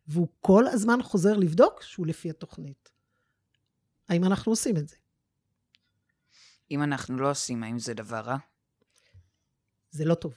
[0.07, 2.89] והוא כל הזמן חוזר לבדוק שהוא לפי התוכנית.
[4.09, 4.95] האם אנחנו עושים את זה?
[6.71, 8.37] אם אנחנו לא עושים, האם זה דבר רע?
[9.91, 10.33] זה לא טוב.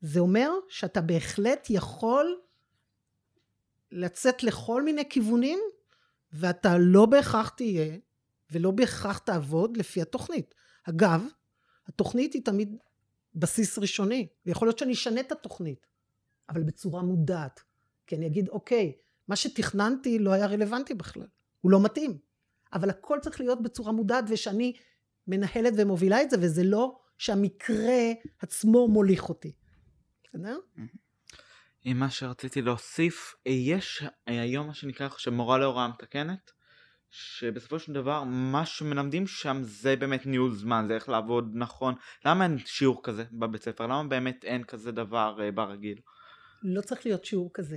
[0.00, 2.40] זה אומר שאתה בהחלט יכול
[3.90, 5.58] לצאת לכל מיני כיוונים,
[6.32, 7.98] ואתה לא בהכרח תהיה,
[8.50, 10.54] ולא בהכרח תעבוד לפי התוכנית.
[10.82, 11.22] אגב,
[11.86, 12.76] התוכנית היא תמיד
[13.34, 15.86] בסיס ראשוני, ויכול להיות שאני אשנה את התוכנית,
[16.48, 17.62] אבל בצורה מודעת.
[18.06, 18.92] כי אני אגיד, אוקיי,
[19.28, 21.26] מה שתכננתי לא היה רלוונטי בכלל,
[21.60, 22.18] הוא לא מתאים.
[22.72, 24.72] אבל הכל צריך להיות בצורה מודעת, ושאני
[25.26, 29.52] מנהלת ומובילה את זה, וזה לא שהמקרה עצמו מוליך אותי.
[30.24, 30.58] בסדר?
[31.84, 36.50] עם מה שרציתי להוסיף, יש היום מה שנקרא עכשיו מורה להוראה מתקנת,
[37.10, 41.94] שבסופו של דבר מה שמלמדים שם זה באמת ניהול זמן, זה איך לעבוד נכון.
[42.24, 43.86] למה אין שיעור כזה בבית ספר?
[43.86, 45.98] למה באמת אין כזה דבר uh, ברגיל?
[46.62, 47.76] לא צריך להיות שיעור כזה.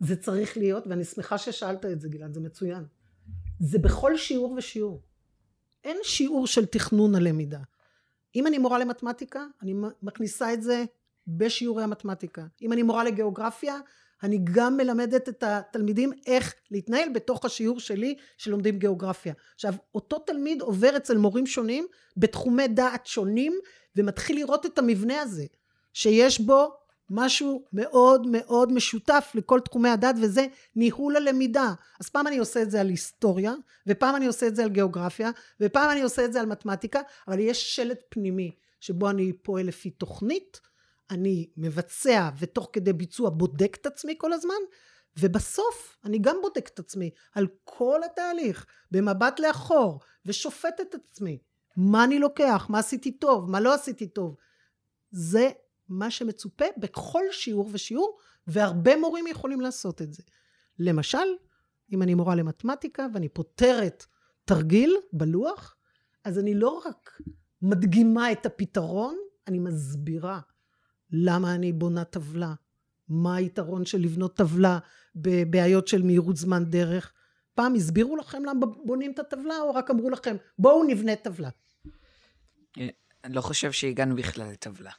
[0.00, 2.84] זה צריך להיות, ואני שמחה ששאלת את זה גלעד, זה מצוין.
[3.60, 5.02] זה בכל שיעור ושיעור.
[5.84, 7.60] אין שיעור של תכנון הלמידה.
[8.36, 10.84] אם אני מורה למתמטיקה, אני מכניסה את זה
[11.26, 12.46] בשיעורי המתמטיקה.
[12.62, 13.78] אם אני מורה לגיאוגרפיה,
[14.22, 19.34] אני גם מלמדת את התלמידים איך להתנהל בתוך השיעור שלי שלומדים גיאוגרפיה.
[19.54, 23.52] עכשיו, אותו תלמיד עובר אצל מורים שונים בתחומי דעת שונים
[23.96, 25.44] ומתחיל לראות את המבנה הזה,
[25.92, 26.72] שיש בו
[27.10, 31.72] משהו מאוד מאוד משותף לכל תחומי הדעת וזה ניהול הלמידה.
[32.00, 33.54] אז פעם אני עושה את זה על היסטוריה,
[33.86, 37.38] ופעם אני עושה את זה על גיאוגרפיה, ופעם אני עושה את זה על מתמטיקה, אבל
[37.38, 40.60] יש שלט פנימי שבו אני פועל לפי תוכנית,
[41.10, 44.54] אני מבצע ותוך כדי ביצוע בודק את עצמי כל הזמן,
[45.18, 51.38] ובסוף אני גם בודק את עצמי על כל התהליך במבט לאחור ושופט את עצמי.
[51.76, 54.36] מה אני לוקח, מה עשיתי טוב, מה לא עשיתי טוב.
[55.10, 55.50] זה
[55.88, 60.22] מה שמצופה בכל שיעור ושיעור, והרבה מורים יכולים לעשות את זה.
[60.78, 61.28] למשל,
[61.92, 64.04] אם אני מורה למתמטיקה ואני פותרת
[64.44, 65.76] תרגיל בלוח,
[66.24, 67.20] אז אני לא רק
[67.62, 69.16] מדגימה את הפתרון,
[69.48, 70.40] אני מסבירה
[71.10, 72.54] למה אני בונה טבלה,
[73.08, 74.78] מה היתרון של לבנות טבלה
[75.14, 77.12] בבעיות של מהירות זמן דרך.
[77.54, 81.48] פעם הסבירו לכם למה בונים את הטבלה, או רק אמרו לכם, בואו נבנה טבלה?
[82.78, 82.88] אה,
[83.24, 84.90] אני לא חושב שהגענו בכלל לטבלה.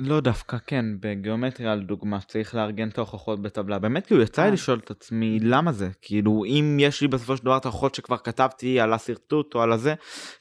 [0.00, 3.78] לא דווקא כן, בגיאומטריה לדוגמה, צריך לארגן את ההוכחות בטבלה.
[3.78, 4.52] באמת כאילו יצא לי אה.
[4.52, 8.16] לשאול את עצמי למה זה, כאילו אם יש לי בסופו של דבר את ההוכחות שכבר
[8.16, 9.94] כתבתי על השרטוט או על הזה,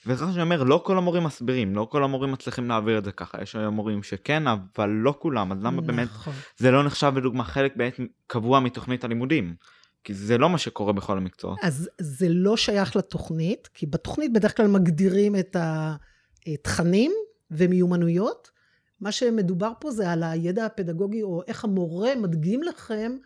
[0.05, 3.41] וסליחה שאני אומר, לא כל המורים מסבירים, לא כל המורים מצליחים להעביר את זה ככה,
[3.41, 6.33] יש היום מורים שכן, אבל לא כולם, אז למה באמת נכון.
[6.57, 9.55] זה לא נחשב בדוגמה חלק באמת קבוע מתוכנית הלימודים?
[10.03, 11.57] כי זה לא מה שקורה בכל המקצועות.
[11.63, 17.11] אז זה לא שייך לתוכנית, כי בתוכנית בדרך כלל מגדירים את התכנים
[17.51, 18.56] ומיומנויות.
[18.99, 23.17] מה שמדובר פה זה על הידע הפדגוגי, או איך המורה מדגים לכם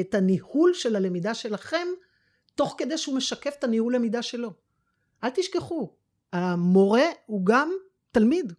[0.00, 1.86] את הניהול של הלמידה שלכם,
[2.54, 4.52] תוך כדי שהוא משקף את הניהול למידה שלו.
[5.24, 5.92] אל תשכחו,
[6.32, 7.72] המורה הוא גם
[8.12, 8.52] תלמיד,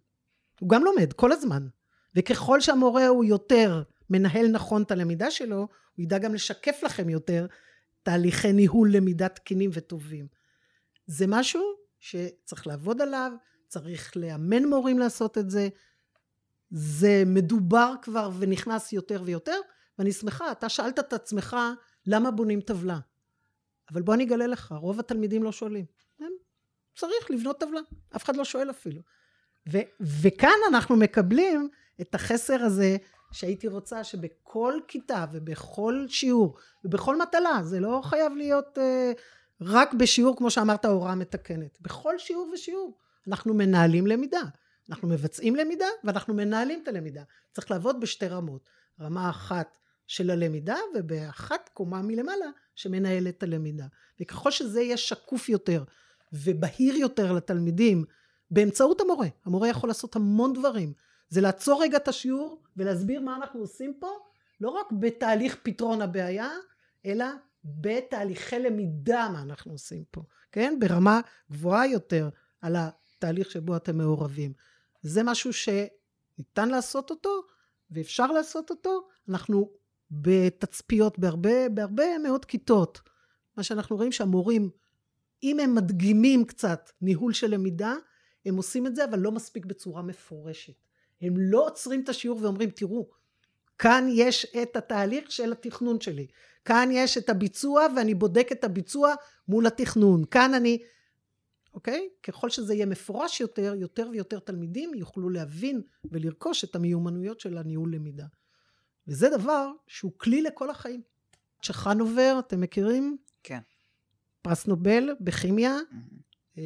[0.60, 1.66] הוא גם לומד כל הזמן.
[2.16, 5.68] וככל שהמורה הוא יותר מנהל נכון את הלמידה שלו, הוא
[6.04, 7.46] ידע גם לשקף לכם יותר
[8.02, 10.26] תהליכי ניהול למידה תקינים וטובים.
[11.06, 11.62] זה משהו
[12.00, 13.32] שצריך לעבוד עליו,
[13.68, 15.68] צריך לאמן מורים לעשות את זה.
[16.76, 19.60] זה מדובר כבר ונכנס יותר ויותר,
[19.98, 21.56] ואני שמחה, אתה שאלת את עצמך
[22.06, 22.98] למה בונים טבלה.
[23.92, 25.84] אבל בוא אני אגלה לך, רוב התלמידים לא שואלים.
[26.20, 26.30] הם,
[26.96, 27.80] צריך לבנות טבלה,
[28.16, 29.00] אף אחד לא שואל אפילו.
[29.72, 31.68] ו, וכאן אנחנו מקבלים
[32.00, 32.96] את החסר הזה
[33.32, 39.20] שהייתי רוצה שבכל כיתה ובכל שיעור ובכל מטלה, זה לא חייב להיות uh,
[39.60, 44.42] רק בשיעור כמו שאמרת הוראה מתקנת, בכל שיעור ושיעור אנחנו מנהלים למידה,
[44.90, 48.68] אנחנו מבצעים למידה ואנחנו מנהלים את הלמידה, צריך לעבוד בשתי רמות,
[49.00, 53.86] רמה אחת של הלמידה ובאחת קומה מלמעלה שמנהל את הלמידה
[54.20, 55.84] וככל שזה יהיה שקוף יותר
[56.32, 58.04] ובהיר יותר לתלמידים
[58.50, 60.92] באמצעות המורה, המורה יכול לעשות המון דברים
[61.28, 64.08] זה לעצור רגע את השיעור ולהסביר מה אנחנו עושים פה,
[64.60, 66.50] לא רק בתהליך פתרון הבעיה,
[67.06, 67.26] אלא
[67.64, 70.76] בתהליכי למידה מה אנחנו עושים פה, כן?
[70.80, 71.20] ברמה
[71.50, 72.28] גבוהה יותר
[72.60, 74.52] על התהליך שבו אתם מעורבים.
[75.04, 77.42] זה משהו שניתן לעשות אותו
[77.90, 79.08] ואפשר לעשות אותו.
[79.28, 79.70] אנחנו
[80.10, 83.00] בתצפיות בהרבה, בהרבה מאוד כיתות.
[83.56, 84.70] מה שאנחנו רואים שהמורים,
[85.42, 87.94] אם הם מדגימים קצת ניהול של למידה,
[88.46, 90.72] הם עושים את זה אבל לא מספיק בצורה מפורשת.
[91.22, 93.10] הם לא עוצרים את השיעור ואומרים תראו
[93.78, 96.26] כאן יש את התהליך של התכנון שלי
[96.64, 99.14] כאן יש את הביצוע ואני בודק את הביצוע
[99.48, 100.78] מול התכנון כאן אני
[101.74, 107.58] אוקיי ככל שזה יהיה מפורש יותר יותר ויותר תלמידים יוכלו להבין ולרכוש את המיומנויות של
[107.58, 108.26] הניהול למידה
[109.08, 111.02] וזה דבר שהוא כלי לכל החיים
[111.62, 113.16] צ'חנובר אתם מכירים?
[113.42, 113.60] כן
[114.42, 116.60] פרס נובל בכימיה mm-hmm.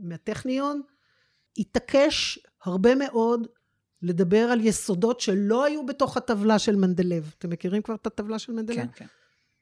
[0.00, 0.82] מהטכניון
[1.58, 3.46] התעקש הרבה מאוד
[4.02, 7.34] לדבר על יסודות שלא היו בתוך הטבלה של מנדלב.
[7.38, 8.76] אתם מכירים כבר את הטבלה של מנדלב?
[8.76, 9.06] כן, כן.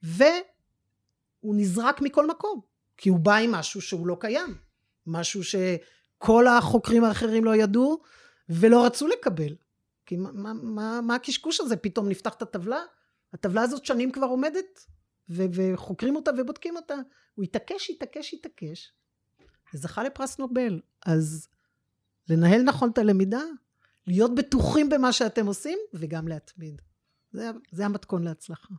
[0.03, 2.61] והוא נזרק מכל מקום,
[2.97, 4.55] כי הוא בא עם משהו שהוא לא קיים.
[5.07, 8.03] משהו שכל החוקרים האחרים לא ידעו
[8.49, 9.57] ולא רצו לקבל.
[10.07, 11.77] כי מה, מה, מה, מה הקשקוש הזה?
[11.77, 12.81] פתאום נפתח את הטבלה?
[13.33, 14.87] הטבלה הזאת שנים כבר עומדת,
[15.31, 16.95] ו- וחוקרים אותה ובודקים אותה.
[17.35, 18.93] הוא התעקש, התעקש, התעקש,
[19.75, 20.81] וזכה לפרס נובל.
[21.07, 21.49] אז
[22.29, 23.43] לנהל נכון את הלמידה,
[24.07, 26.83] להיות בטוחים במה שאתם עושים וגם להתמיד.
[27.33, 28.75] זה, זה המתכון להצלחה.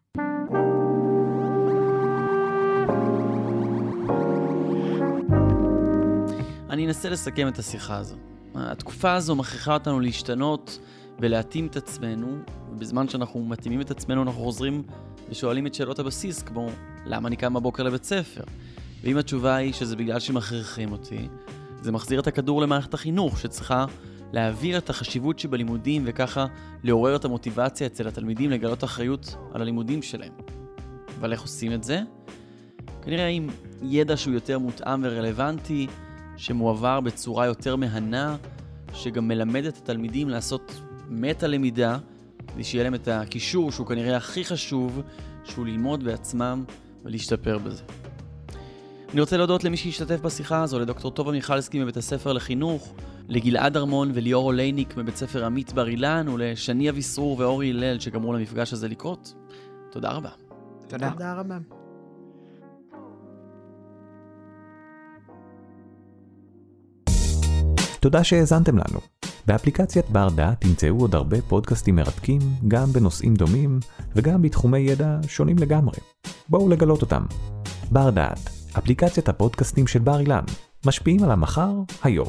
[6.73, 8.15] אני אנסה לסכם את השיחה הזו.
[8.55, 10.79] התקופה הזו מכריחה אותנו להשתנות
[11.19, 12.37] ולהתאים את עצמנו,
[12.71, 14.83] ובזמן שאנחנו מתאימים את עצמנו אנחנו חוזרים
[15.29, 16.69] ושואלים את שאלות הבסיס, כמו
[17.05, 18.43] למה אני קם בבוקר לבית ספר?
[19.03, 21.27] ואם התשובה היא שזה בגלל שמכריחים אותי,
[21.81, 23.85] זה מחזיר את הכדור למערכת החינוך שצריכה
[24.31, 26.45] להעביר את החשיבות שבלימודים וככה
[26.83, 30.33] לעורר את המוטיבציה אצל התלמידים לגלות אחריות על הלימודים שלהם.
[31.19, 32.01] אבל איך עושים את זה?
[33.01, 33.47] כנראה עם
[33.81, 35.87] ידע שהוא יותר מותאם ורלוונטי,
[36.37, 38.35] שמועבר בצורה יותר מהנה,
[38.93, 41.97] שגם מלמד את התלמידים לעשות מטה למידה,
[42.47, 45.01] כדי שיהיה להם את הקישור שהוא כנראה הכי חשוב,
[45.43, 46.63] שהוא ללמוד בעצמם
[47.03, 47.83] ולהשתפר בזה.
[49.13, 52.93] אני רוצה להודות למי שהשתתף בשיחה הזו, לדוקטור טובה מיכלסקי מבית הספר לחינוך,
[53.27, 58.73] לגלעד ארמון וליאור אולייניק מבית ספר עמית בר אילן, ולשני אביסרור ואורי הלל שגמרו למפגש
[58.73, 59.33] הזה לקרות.
[59.91, 60.29] תודה רבה.
[60.87, 61.11] תודה.
[61.11, 61.57] תודה רבה.
[68.03, 68.99] תודה שהאזנתם לנו.
[69.47, 73.79] באפליקציית בר דעת תמצאו עוד הרבה פודקאסטים מרתקים, גם בנושאים דומים
[74.15, 75.95] וגם בתחומי ידע שונים לגמרי.
[76.49, 77.25] בואו לגלות אותם.
[77.91, 80.43] בר דעת, אפליקציית הפודקאסטים של בר אילן,
[80.85, 81.71] משפיעים על המחר,
[82.03, 82.27] היום.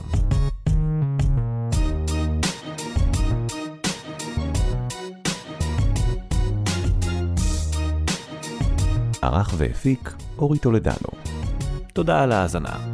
[9.23, 11.09] ערך והפיק אורי טולדנו.
[11.93, 12.94] תודה על ההאזנה.